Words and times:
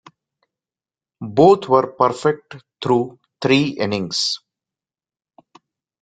Both 1.21 1.69
were 1.69 1.91
perfect 1.93 2.55
through 2.81 3.19
three 3.39 3.67
innings. 3.79 4.39